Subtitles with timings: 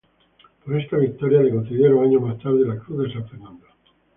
[0.65, 3.67] Por esta victoria le concedieron años más tarde la Cruz de San Fernando.